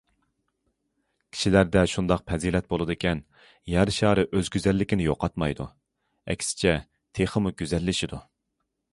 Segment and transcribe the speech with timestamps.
[1.35, 3.19] كىشىلەردە شۇنداق پەزىلەت بولىدىكەن،
[3.73, 5.67] يەر شارى ئۆز گۈزەللىكىنى يوقاتمايدۇ،
[6.33, 6.73] ئەكسىچە
[7.19, 8.21] تېخىمۇ گۈزەللىشىدۇ.